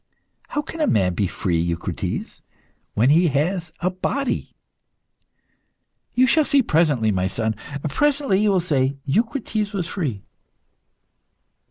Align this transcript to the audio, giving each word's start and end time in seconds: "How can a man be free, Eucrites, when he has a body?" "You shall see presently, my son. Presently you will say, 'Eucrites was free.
"How 0.47 0.63
can 0.63 0.81
a 0.81 0.87
man 0.87 1.13
be 1.13 1.27
free, 1.27 1.59
Eucrites, 1.61 2.41
when 2.95 3.11
he 3.11 3.27
has 3.27 3.71
a 3.81 3.91
body?" 3.91 4.55
"You 6.15 6.25
shall 6.25 6.43
see 6.43 6.63
presently, 6.63 7.11
my 7.11 7.27
son. 7.27 7.53
Presently 7.87 8.41
you 8.41 8.49
will 8.49 8.61
say, 8.61 8.97
'Eucrites 9.05 9.73
was 9.73 9.85
free. 9.85 10.23